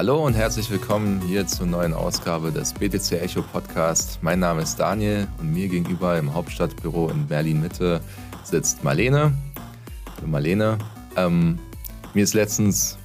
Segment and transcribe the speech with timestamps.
[0.00, 4.18] Hallo und herzlich willkommen hier zur neuen Ausgabe des BTC Echo Podcast.
[4.22, 8.00] Mein Name ist Daniel und mir gegenüber im Hauptstadtbüro in Berlin Mitte
[8.42, 9.34] sitzt Marlene.
[10.16, 10.78] Hallo Marlene.
[11.16, 11.58] Ähm,
[12.14, 12.96] mir ist letztens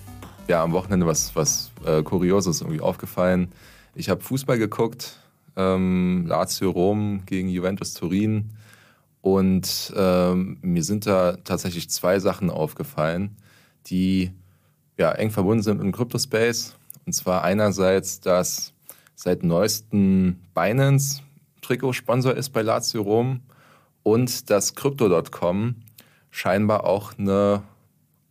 [0.47, 3.51] ja, am Wochenende was, was äh, Kurioses irgendwie aufgefallen.
[3.93, 5.19] Ich habe Fußball geguckt,
[5.55, 8.51] ähm, Lazio Rom gegen Juventus Turin
[9.21, 13.35] und ähm, mir sind da tatsächlich zwei Sachen aufgefallen,
[13.87, 14.31] die
[14.97, 16.75] ja, eng verbunden sind mit dem Crypto-Space.
[17.05, 18.73] Und zwar einerseits, dass
[19.15, 21.21] seit neuestem Binance
[21.61, 23.41] Trikotsponsor ist bei Lazio Rom
[24.03, 25.75] und dass Crypto.com
[26.29, 27.63] scheinbar auch eine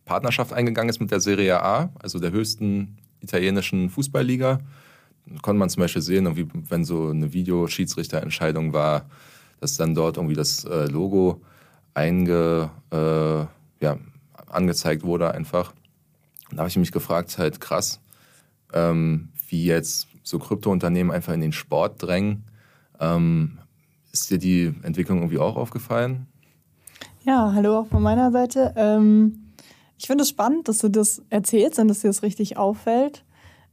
[0.05, 4.59] Partnerschaft eingegangen ist mit der Serie A, also der höchsten italienischen Fußballliga.
[5.41, 9.05] Konnte man zum Beispiel sehen, irgendwie, wenn so eine Videoschiedsrichterentscheidung war,
[9.59, 11.41] dass dann dort irgendwie das äh, Logo
[11.93, 13.97] einge, äh, ja,
[14.47, 15.73] angezeigt wurde einfach.
[16.51, 17.99] Da habe ich mich gefragt, halt krass,
[18.73, 22.43] ähm, wie jetzt so Kryptounternehmen einfach in den Sport drängen.
[22.99, 23.59] Ähm,
[24.11, 26.27] ist dir die Entwicklung irgendwie auch aufgefallen?
[27.25, 28.73] Ja, hallo auch von meiner Seite.
[28.77, 29.51] Ähm,
[29.97, 33.24] ich finde es spannend, dass du das erzählst und dass dir das richtig auffällt.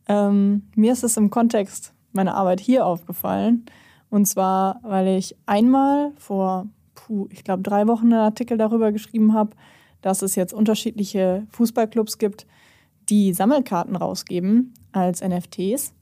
[0.09, 3.65] Ähm, mir ist es im Kontext meiner Arbeit hier aufgefallen.
[4.11, 9.33] Und zwar, weil ich einmal vor, puh, ich glaube, drei Wochen einen Artikel darüber geschrieben
[9.33, 9.57] habe,
[10.03, 12.47] dass es jetzt unterschiedliche Fußballclubs gibt,
[13.09, 15.95] die Sammelkarten rausgeben als NFTs.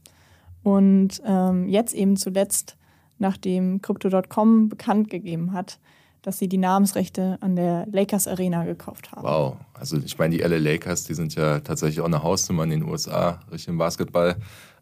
[0.63, 2.77] Und ähm, jetzt eben zuletzt,
[3.19, 5.79] nachdem Crypto.com bekannt gegeben hat,
[6.23, 9.23] dass sie die Namensrechte an der Lakers Arena gekauft haben.
[9.23, 12.71] Wow, also ich meine, die LA Lakers, die sind ja tatsächlich auch eine Hausnummer in
[12.71, 14.37] den USA, Richtung Basketball.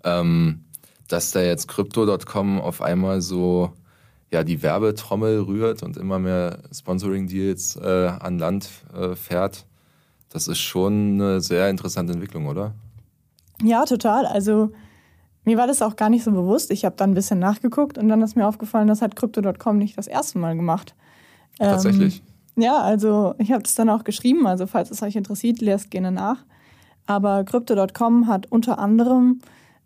[0.05, 0.65] Ähm,
[1.09, 3.73] dass da jetzt Crypto.com auf einmal so
[4.31, 9.65] ja, die Werbetrommel rührt und immer mehr Sponsoring-Deals äh, an Land äh, fährt,
[10.29, 12.75] das ist schon eine sehr interessante Entwicklung, oder?
[13.63, 14.27] Ja, total.
[14.27, 14.71] Also
[15.45, 16.71] mir war das auch gar nicht so bewusst.
[16.71, 19.97] Ich habe dann ein bisschen nachgeguckt und dann ist mir aufgefallen, das hat Crypto.com nicht
[19.97, 20.95] das erste Mal gemacht.
[21.59, 22.23] Tatsächlich.
[22.57, 24.47] Ähm, ja, also ich habe das dann auch geschrieben.
[24.47, 26.45] Also falls es euch interessiert, lest gerne nach.
[27.07, 29.41] Aber Crypto.com hat unter anderem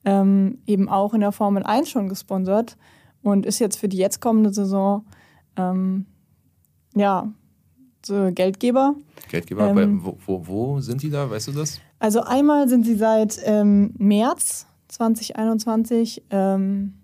[0.05, 2.77] ähm, eben auch in der Formel 1 schon gesponsert
[3.23, 5.05] und ist jetzt für die jetzt kommende Saison
[5.57, 6.07] ähm,
[6.95, 7.33] ja
[8.05, 8.97] so Geldgeber.
[9.31, 11.31] Geldgeber, ähm, wo, wo, wo, sind die da?
[11.31, 11.81] Weißt du das?
[12.01, 16.95] Also einmal sind sie seit ähm, März 2021 ähm,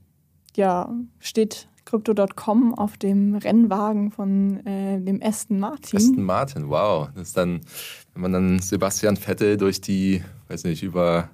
[0.57, 5.97] ja steht Crypto.com auf dem Rennwagen von äh, dem Aston Martin.
[5.97, 7.09] Aston Martin, wow.
[7.15, 7.63] Das ist dann,
[8.13, 11.31] wenn man dann Sebastian Vettel durch die, weiß nicht, über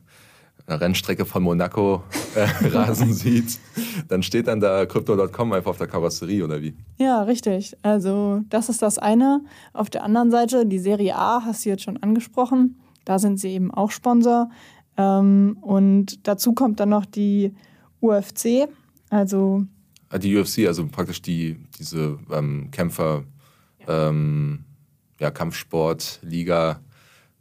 [0.69, 2.05] eine Rennstrecke von Monaco
[2.37, 3.59] äh, rasen sieht,
[4.07, 6.77] dann steht dann da Crypto.com einfach auf der Karosserie oder wie?
[6.99, 7.77] Ja, richtig.
[7.83, 9.43] Also das ist das eine.
[9.73, 12.81] Auf der anderen Seite, die Serie A hast du jetzt schon angesprochen.
[13.05, 14.51] Da sind sie eben auch Sponsor.
[14.97, 17.53] Ähm, und dazu kommt dann noch die
[18.01, 18.69] UFC,
[19.11, 19.67] also
[20.19, 23.25] die UFC, also praktisch die, diese ähm, Kämpfer,
[23.89, 24.65] ähm,
[25.19, 26.81] ja, Kampfsport-Liga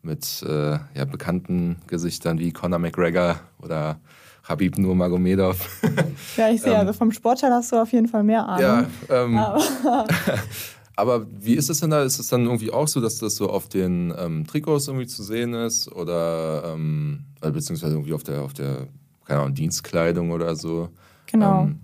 [0.01, 4.00] mit äh, ja, bekannten Gesichtern wie Conor McGregor oder
[4.44, 5.81] Habib Nurmagomedov.
[6.38, 8.62] ja, ich sehe, ähm, also vom Sportteil hast du auf jeden Fall mehr Ahnung.
[8.62, 10.07] Ja, ähm, aber.
[10.95, 12.03] aber wie ist es denn da?
[12.03, 15.23] Ist es dann irgendwie auch so, dass das so auf den ähm, Trikots irgendwie zu
[15.23, 18.88] sehen ist oder ähm, beziehungsweise irgendwie auf der, auf der,
[19.25, 20.89] keine Ahnung, Dienstkleidung oder so?
[21.28, 21.63] Genau.
[21.63, 21.79] Ähm,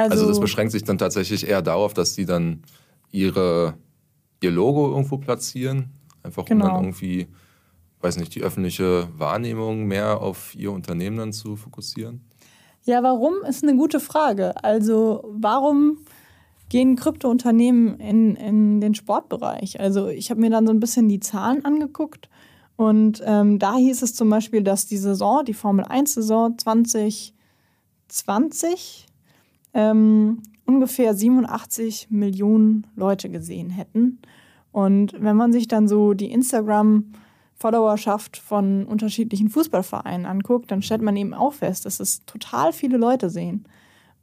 [0.00, 2.62] also, also das beschränkt sich dann tatsächlich eher darauf, dass die dann
[3.12, 3.74] ihre,
[4.42, 5.90] ihr Logo irgendwo platzieren,
[6.22, 6.64] einfach genau.
[6.64, 7.28] um dann irgendwie,
[8.00, 12.20] weiß nicht, die öffentliche Wahrnehmung mehr auf ihr Unternehmen dann zu fokussieren?
[12.84, 14.64] Ja, warum ist eine gute Frage.
[14.64, 15.98] Also warum
[16.70, 19.78] gehen Kryptounternehmen in, in den Sportbereich?
[19.80, 22.30] Also ich habe mir dann so ein bisschen die Zahlen angeguckt
[22.76, 29.06] und ähm, da hieß es zum Beispiel, dass die Saison, die Formel 1-Saison 2020
[29.74, 34.18] ähm, ungefähr 87 Millionen Leute gesehen hätten.
[34.72, 41.16] Und wenn man sich dann so die Instagram-Followerschaft von unterschiedlichen Fußballvereinen anguckt, dann stellt man
[41.16, 43.64] eben auch fest, dass es total viele Leute sehen.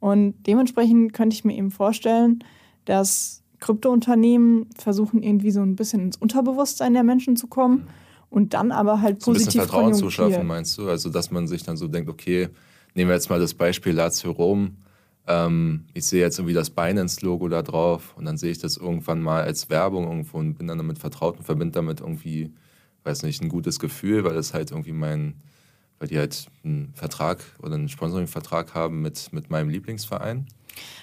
[0.00, 2.42] Und dementsprechend könnte ich mir eben vorstellen,
[2.84, 7.88] dass Kryptounternehmen versuchen, irgendwie so ein bisschen ins Unterbewusstsein der Menschen zu kommen
[8.30, 10.88] und dann aber halt positiv so ein bisschen Vertrauen zu schaffen, meinst du?
[10.88, 12.48] Also, dass man sich dann so denkt, okay,
[12.94, 14.76] nehmen wir jetzt mal das Beispiel Lazio Rom
[15.28, 19.20] ähm, ich sehe jetzt irgendwie das Binance-Logo da drauf und dann sehe ich das irgendwann
[19.20, 22.54] mal als Werbung irgendwo und bin dann damit vertraut und verbinde damit irgendwie,
[23.04, 25.34] weiß nicht, ein gutes Gefühl, weil das halt irgendwie mein,
[25.98, 30.46] weil die halt einen Vertrag oder einen Sponsoring-Vertrag haben mit, mit meinem Lieblingsverein.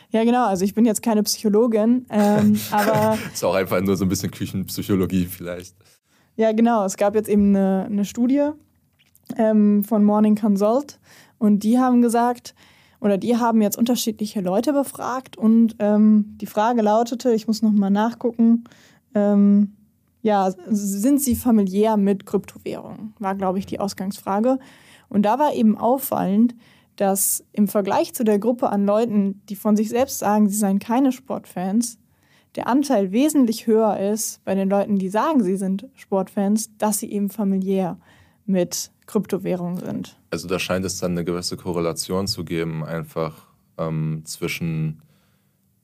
[0.10, 0.48] Ja, genau.
[0.48, 3.18] Also ich bin jetzt keine Psychologin, ähm, aber.
[3.32, 5.76] ist auch einfach nur so ein bisschen Küchenpsychologie vielleicht.
[6.36, 6.84] Ja, genau.
[6.84, 8.50] Es gab jetzt eben eine, eine Studie
[9.38, 11.00] ähm, von Morning Consult
[11.38, 12.56] und die haben gesagt,
[13.06, 17.92] oder die haben jetzt unterschiedliche Leute befragt und ähm, die Frage lautete, ich muss nochmal
[17.92, 18.64] nachgucken,
[19.14, 19.76] ähm,
[20.24, 23.14] ja, sind sie familiär mit Kryptowährungen?
[23.20, 24.58] War, glaube ich, die Ausgangsfrage.
[25.08, 26.56] Und da war eben auffallend,
[26.96, 30.80] dass im Vergleich zu der Gruppe an Leuten, die von sich selbst sagen, sie seien
[30.80, 32.00] keine Sportfans,
[32.56, 37.12] der Anteil wesentlich höher ist bei den Leuten, die sagen, sie sind Sportfans, dass sie
[37.12, 38.00] eben familiär
[38.48, 40.18] mit Kryptowährungen sind.
[40.32, 43.36] Also da scheint es dann eine gewisse Korrelation zu geben, einfach
[43.78, 45.02] ähm, zwischen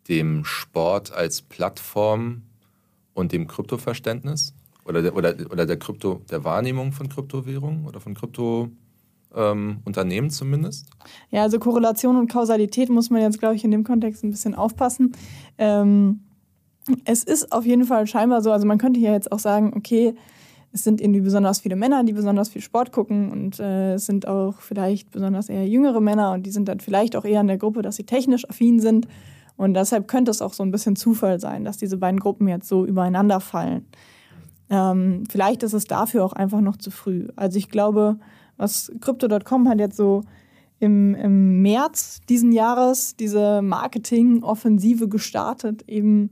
[0.07, 2.43] dem Sport als Plattform
[3.13, 4.53] und dem Kryptoverständnis
[4.85, 10.87] oder der, oder, oder der Krypto, der Wahrnehmung von Kryptowährungen oder von Kryptounternehmen ähm, zumindest?
[11.29, 14.55] Ja, also Korrelation und Kausalität muss man jetzt, glaube ich, in dem Kontext ein bisschen
[14.55, 15.13] aufpassen.
[15.57, 16.21] Ähm,
[17.05, 20.15] es ist auf jeden Fall scheinbar so, also man könnte hier jetzt auch sagen, okay,
[20.73, 24.27] es sind irgendwie besonders viele Männer, die besonders viel Sport gucken und äh, es sind
[24.27, 27.57] auch vielleicht besonders eher jüngere Männer und die sind dann vielleicht auch eher in der
[27.57, 29.07] Gruppe, dass sie technisch affin sind
[29.57, 32.67] und deshalb könnte es auch so ein bisschen Zufall sein, dass diese beiden Gruppen jetzt
[32.67, 33.85] so übereinander fallen.
[34.69, 37.27] Ähm, vielleicht ist es dafür auch einfach noch zu früh.
[37.35, 38.17] Also ich glaube,
[38.57, 40.23] was Crypto.com hat jetzt so
[40.79, 46.31] im, im März diesen Jahres diese Marketing-Offensive gestartet, eben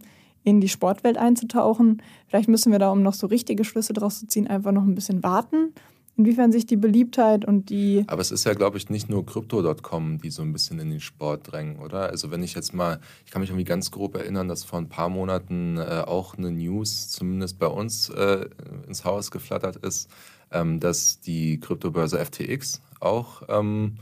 [0.49, 2.01] in die Sportwelt einzutauchen.
[2.27, 4.95] Vielleicht müssen wir da, um noch so richtige Schlüsse draus zu ziehen, einfach noch ein
[4.95, 5.73] bisschen warten
[6.19, 8.03] inwiefern sich die Beliebtheit und die.
[8.07, 10.99] Aber es ist ja, glaube ich, nicht nur Crypto.com, die so ein bisschen in den
[10.99, 12.09] Sport drängen, oder?
[12.09, 14.89] Also wenn ich jetzt mal, ich kann mich irgendwie ganz grob erinnern, dass vor ein
[14.89, 18.49] paar Monaten äh, auch eine News, zumindest bei uns, äh,
[18.85, 20.09] ins Haus geflattert ist,
[20.51, 23.95] ähm, dass die Kryptobörse FTX auch ähm,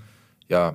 [0.50, 0.74] ja,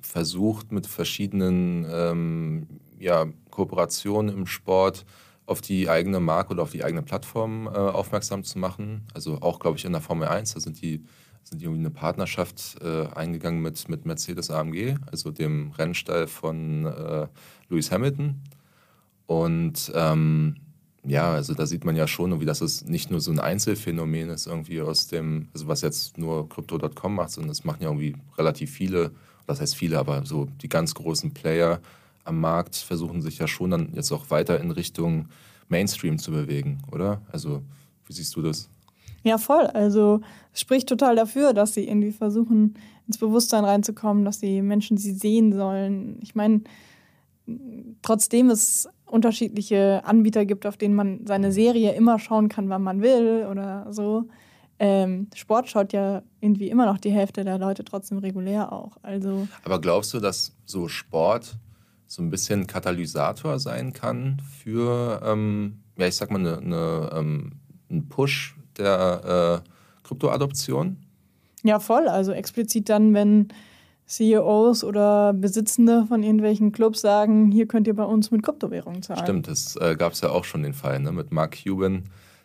[0.00, 2.66] versucht mit verschiedenen ähm,
[2.98, 5.04] ja, Kooperationen im Sport
[5.46, 9.06] auf die eigene Marke oder auf die eigene Plattform äh, aufmerksam zu machen.
[9.14, 11.04] Also auch, glaube ich, in der Formel 1, da sind die,
[11.42, 16.84] sind die irgendwie eine Partnerschaft äh, eingegangen mit, mit Mercedes AMG, also dem Rennstall von
[16.84, 17.28] äh,
[17.70, 18.42] Lewis Hamilton.
[19.26, 20.56] Und ähm,
[21.04, 24.28] ja, also da sieht man ja schon, irgendwie, dass es nicht nur so ein Einzelfenomen
[24.28, 28.16] ist, irgendwie aus dem, also was jetzt nur Crypto.com macht, sondern es machen ja irgendwie
[28.36, 29.12] relativ viele,
[29.46, 31.80] das heißt viele, aber so die ganz großen Player
[32.28, 35.28] am Markt versuchen sich ja schon dann jetzt auch weiter in Richtung
[35.68, 37.22] Mainstream zu bewegen, oder?
[37.32, 37.62] Also,
[38.06, 38.68] wie siehst du das?
[39.24, 39.66] Ja, voll.
[39.66, 40.20] Also
[40.52, 42.74] es spricht total dafür, dass sie irgendwie versuchen,
[43.06, 46.18] ins Bewusstsein reinzukommen, dass die Menschen sie sehen sollen.
[46.22, 46.62] Ich meine,
[48.02, 53.02] trotzdem es unterschiedliche Anbieter gibt, auf denen man seine Serie immer schauen kann, wann man
[53.02, 54.28] will oder so.
[54.78, 58.96] Ähm, Sport schaut ja irgendwie immer noch die Hälfte der Leute trotzdem regulär auch.
[59.02, 61.56] Also Aber glaubst du, dass so Sport
[62.08, 67.52] so ein bisschen Katalysator sein kann für, ähm, ja, ich sag mal, eine, eine, ähm,
[67.90, 70.96] einen Push der äh, Kryptoadoption?
[71.62, 72.08] Ja, voll.
[72.08, 73.48] Also explizit dann, wenn
[74.06, 79.22] CEOs oder Besitzende von irgendwelchen Clubs sagen, hier könnt ihr bei uns mit Kryptowährungen zahlen.
[79.22, 81.12] Stimmt, das äh, gab es ja auch schon den Fall ne?
[81.12, 82.04] mit Mark Cuban,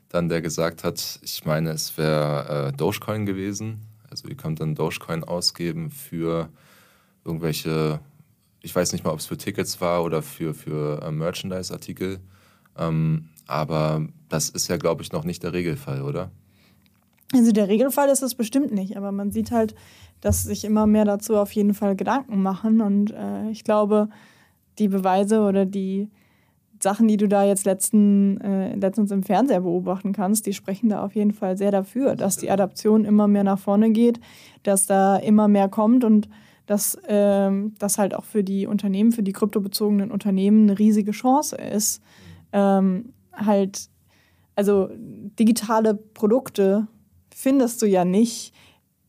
[0.10, 3.80] dann der gesagt hat, ich meine, es wäre äh, Dogecoin gewesen.
[4.10, 6.50] Also ihr könnt dann Dogecoin ausgeben für
[7.24, 8.02] irgendwelche
[8.64, 12.20] ich weiß nicht mal, ob es für Tickets war oder für, für äh, Merchandise-Artikel.
[12.80, 16.32] Ähm, aber das ist ja, glaube ich, noch nicht der Regelfall, oder?
[17.34, 19.76] Also der Regelfall ist es bestimmt nicht, aber man sieht halt,
[20.22, 22.80] dass sich immer mehr dazu auf jeden Fall Gedanken machen.
[22.80, 24.08] Und äh, ich glaube,
[24.80, 26.10] die Beweise oder die
[26.82, 31.04] Sachen, die du da jetzt letzten, äh, letztens im Fernseher beobachten kannst, die sprechen da
[31.04, 34.22] auf jeden Fall sehr dafür, dass die Adaption immer mehr nach vorne geht,
[34.64, 36.30] dass da immer mehr kommt und
[36.66, 41.56] dass ähm, das halt auch für die Unternehmen, für die kryptobezogenen Unternehmen eine riesige Chance
[41.56, 42.02] ist.
[42.52, 43.90] Ähm, halt,
[44.56, 46.88] also digitale Produkte
[47.34, 48.54] findest du ja nicht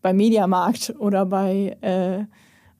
[0.02, 2.24] bei Mediamarkt oder bei, äh,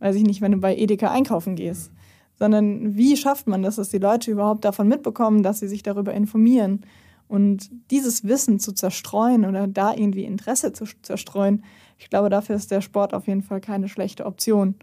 [0.03, 1.91] weiß ich nicht, wenn du bei Edeka einkaufen gehst.
[2.37, 6.13] Sondern wie schafft man das, dass die Leute überhaupt davon mitbekommen, dass sie sich darüber
[6.13, 6.81] informieren?
[7.29, 11.65] Und dieses Wissen zu zerstreuen oder da irgendwie Interesse zu zerstreuen,
[12.05, 14.75] ich glaube, dafür ist der Sport auf jeden Fall keine schlechte Option.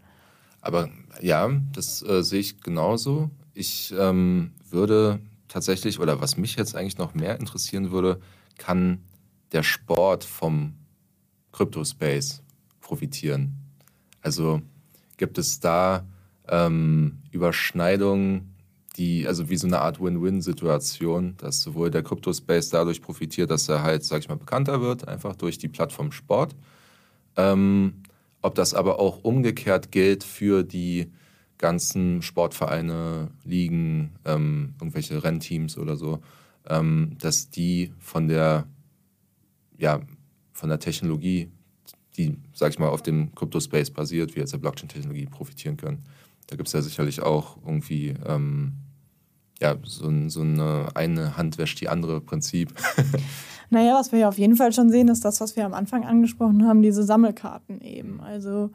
[0.60, 0.88] Aber
[1.20, 3.30] ja, das äh, sehe ich genauso.
[3.54, 8.20] Ich ähm, würde tatsächlich, oder was mich jetzt eigentlich noch mehr interessieren würde,
[8.58, 9.04] kann
[9.52, 10.74] der Sport vom
[11.52, 12.42] Crypto-Space
[12.80, 13.54] profitieren?
[14.20, 14.60] Also
[15.16, 16.04] gibt es da
[16.48, 18.56] ähm, Überschneidungen,
[18.96, 23.84] die, also wie so eine Art Win-Win-Situation, dass sowohl der Crypto-Space dadurch profitiert, dass er
[23.84, 26.56] halt, sag ich mal, bekannter wird, einfach durch die Plattform Sport,
[27.36, 28.02] ähm,
[28.42, 31.10] ob das aber auch umgekehrt gilt für die
[31.58, 36.20] ganzen Sportvereine, Ligen, ähm, irgendwelche Rennteams oder so,
[36.68, 38.66] ähm, dass die von der,
[39.78, 40.00] ja,
[40.52, 41.48] von der Technologie,
[42.16, 46.02] die, sag ich mal, auf dem Crypto-Space basiert, wie jetzt der Blockchain-Technologie, profitieren können.
[46.48, 48.74] Da gibt es ja sicherlich auch irgendwie ähm,
[49.62, 52.74] ja, so, so eine, eine Hand wäscht die andere Prinzip.
[53.70, 56.04] naja, was wir ja auf jeden Fall schon sehen, ist das, was wir am Anfang
[56.04, 58.20] angesprochen haben, diese Sammelkarten eben.
[58.20, 58.70] Also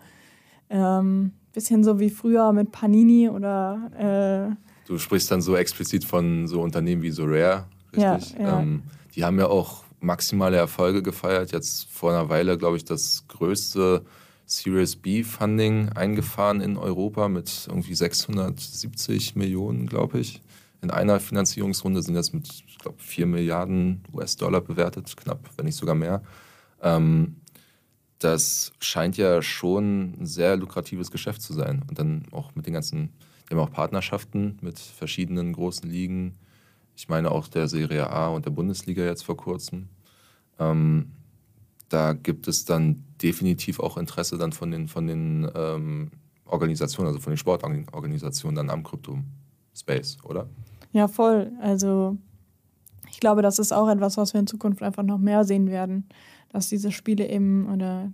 [0.70, 4.56] ähm, bisschen so wie früher mit Panini oder.
[4.56, 8.36] Äh du sprichst dann so explizit von so Unternehmen wie so Rare, richtig?
[8.39, 8.60] Ja, ja.
[8.62, 11.51] Ähm, die haben ja auch maximale Erfolge gefeiert.
[11.51, 14.06] Jetzt vor einer Weile, glaube ich, das größte
[14.46, 20.41] Series B Funding eingefahren in Europa mit irgendwie 670 Millionen, glaube ich
[20.88, 25.75] in einer Finanzierungsrunde sind jetzt mit, ich glaube, 4 Milliarden US-Dollar bewertet, knapp, wenn nicht
[25.75, 26.24] sogar mehr.
[26.82, 27.41] Ähm,
[28.20, 31.84] das scheint ja schon ein sehr lukratives Geschäft zu sein.
[31.89, 33.10] Und dann auch mit den ganzen,
[33.48, 36.38] wir haben auch Partnerschaften mit verschiedenen großen Ligen.
[36.96, 39.89] Ich meine auch der Serie A und der Bundesliga jetzt vor kurzem.
[40.58, 41.12] Ähm,
[41.89, 46.12] da gibt es dann definitiv auch Interesse dann von den, von den ähm,
[46.46, 50.48] Organisationen, also von den Sportorganisationen dann am Krypto-Space, oder?
[50.91, 51.51] Ja, voll.
[51.62, 52.17] Also
[53.12, 56.08] ich glaube, das ist auch etwas, was wir in Zukunft einfach noch mehr sehen werden,
[56.50, 58.12] dass diese Spiele eben oder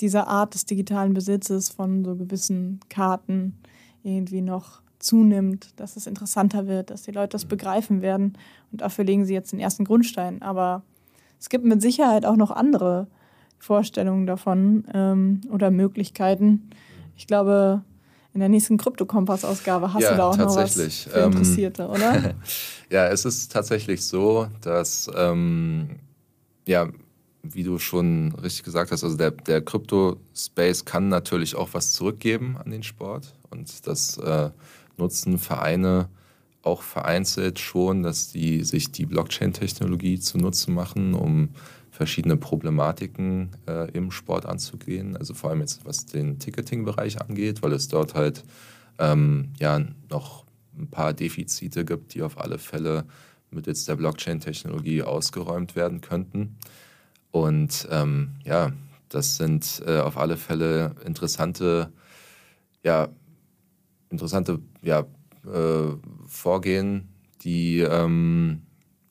[0.00, 3.58] diese Art des digitalen Besitzes von so gewissen Karten
[4.02, 8.36] irgendwie noch zunimmt, dass es interessanter wird, dass die Leute das begreifen werden.
[8.72, 10.42] Und dafür legen sie jetzt den ersten Grundstein.
[10.42, 10.82] Aber
[11.38, 13.06] es gibt mit Sicherheit auch noch andere
[13.58, 16.70] Vorstellungen davon ähm, oder Möglichkeiten.
[17.16, 17.82] Ich glaube,
[18.38, 22.34] in der nächsten Krypto-Kompass-Ausgabe hast ja, du da auch noch was für Interessierte, ähm, oder?
[22.88, 25.96] ja, es ist tatsächlich so, dass, ähm,
[26.64, 26.88] ja,
[27.42, 32.56] wie du schon richtig gesagt hast, also der, der Krypto-Space kann natürlich auch was zurückgeben
[32.62, 33.34] an den Sport.
[33.50, 34.50] Und das äh,
[34.96, 36.08] nutzen Vereine
[36.62, 41.48] auch vereinzelt schon, dass die sich die Blockchain-Technologie zunutze machen, um
[41.98, 45.16] verschiedene Problematiken äh, im Sport anzugehen.
[45.16, 48.44] Also vor allem jetzt was den Ticketing-Bereich angeht, weil es dort halt
[49.00, 50.44] ähm, ja noch
[50.78, 53.04] ein paar Defizite gibt, die auf alle Fälle
[53.50, 56.56] mittels der Blockchain-Technologie ausgeräumt werden könnten.
[57.32, 58.70] Und ähm, ja,
[59.08, 61.92] das sind äh, auf alle Fälle interessante,
[62.84, 63.08] ja,
[64.08, 65.00] interessante ja,
[65.52, 65.96] äh,
[66.28, 67.08] Vorgehen,
[67.42, 68.62] die ähm,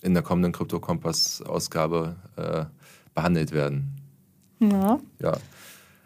[0.02, 2.66] in der kommenden Krypto-Kompass-Ausgabe äh,
[3.14, 3.96] behandelt werden.
[4.60, 5.00] Ja.
[5.22, 5.38] ja.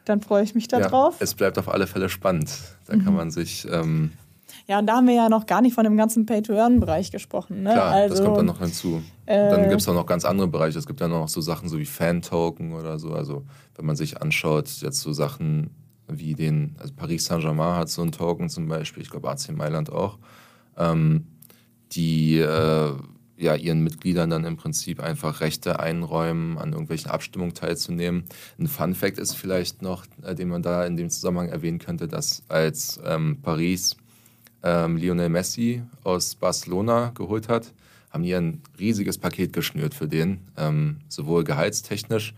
[0.06, 1.20] Dann freue ich mich darauf.
[1.20, 2.52] Ja, es bleibt auf alle Fälle spannend.
[2.88, 3.04] Da mhm.
[3.04, 3.68] kann man sich.
[3.72, 4.12] Ähm,
[4.68, 7.64] ja, und da haben wir ja noch gar nicht von dem ganzen Pay-to-Earn-Bereich gesprochen.
[7.64, 7.74] Ne?
[7.74, 9.02] Klar, also, das kommt dann noch hinzu.
[9.26, 10.80] Äh, dann gibt es auch noch ganz andere Bereiche.
[10.80, 13.14] Es gibt ja noch so Sachen so wie Fan-Token oder so.
[13.14, 13.44] Also,
[13.76, 15.72] wenn man sich anschaut, jetzt so Sachen
[16.08, 19.92] wie den, also Paris Saint-Germain hat so einen Token zum Beispiel, ich glaube AC Mailand
[19.92, 20.18] auch,
[20.78, 21.28] ähm,
[21.94, 22.94] die äh,
[23.42, 28.26] ja, ihren Mitgliedern dann im Prinzip einfach Rechte einräumen, an irgendwelchen Abstimmungen teilzunehmen.
[28.60, 32.08] Ein Fun Fact ist vielleicht noch, äh, den man da in dem Zusammenhang erwähnen könnte,
[32.08, 33.98] dass als ähm, Paris
[34.64, 37.74] ähm, Lionel Messi aus Barcelona geholt hat,
[38.12, 42.34] haben die ein riesiges Paket geschnürt für den, ähm, sowohl gehaltstechnisch,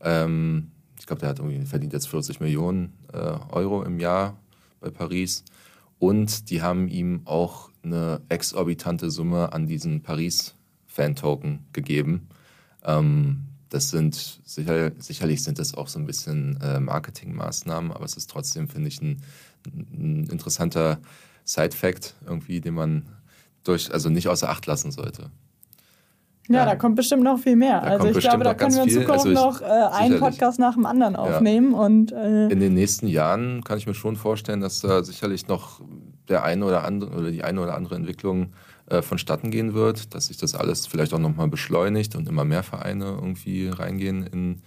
[0.00, 3.18] ähm, ich glaube, der hat irgendwie verdient jetzt 40 Millionen äh,
[3.50, 4.36] Euro im Jahr
[4.80, 5.44] bei Paris.
[5.98, 12.28] Und die haben ihm auch eine exorbitante Summe an diesen Paris-Fan-Token gegeben.
[12.84, 18.16] Ähm, das sind sicher, sicherlich sind das auch so ein bisschen äh, Marketingmaßnahmen, aber es
[18.16, 19.22] ist trotzdem, finde ich, ein,
[19.66, 21.00] ein interessanter
[21.44, 23.08] Side-Fact, irgendwie, den man
[23.64, 25.30] durch, also nicht außer Acht lassen sollte.
[26.48, 27.82] Ja, ja, da kommt bestimmt noch viel mehr.
[27.82, 30.74] Also ich glaube, da können wir in Zukunft also ich, noch äh, einen Podcast nach
[30.74, 31.72] dem anderen aufnehmen.
[31.72, 31.78] Ja.
[31.78, 35.80] Und, äh in den nächsten Jahren kann ich mir schon vorstellen, dass da sicherlich noch
[36.28, 38.52] der eine oder andere oder die eine oder andere Entwicklung
[38.88, 42.62] äh, vonstatten gehen wird, dass sich das alles vielleicht auch nochmal beschleunigt und immer mehr
[42.62, 44.62] Vereine irgendwie reingehen in,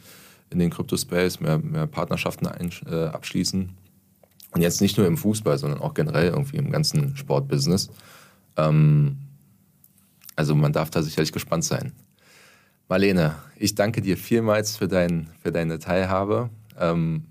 [0.50, 3.70] in den Crypto-Space, mehr, mehr Partnerschaften ein, äh, abschließen.
[4.52, 7.90] Und jetzt nicht nur im Fußball, sondern auch generell irgendwie im ganzen Sportbusiness.
[8.58, 9.18] Ähm,
[10.40, 11.92] also man darf da sicherlich gespannt sein.
[12.88, 16.50] Marlene, ich danke dir vielmals für, dein, für deine Teilhabe.
[16.80, 17.26] Ähm,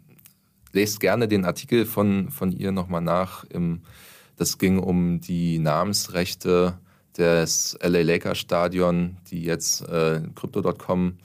[0.73, 3.45] lest gerne den Artikel von, von ihr nochmal nach.
[3.45, 3.81] Im,
[4.37, 6.79] das ging um die Namensrechte
[7.17, 11.17] des LA Lakers Stadion, die jetzt äh, Crypto.com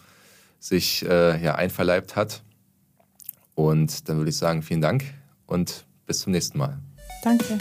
[0.59, 2.43] sich äh, ja, einverleibt hat.
[3.55, 5.03] Und dann würde ich sagen, vielen Dank
[5.47, 6.79] und bis zum nächsten Mal.
[7.25, 7.59] Danke.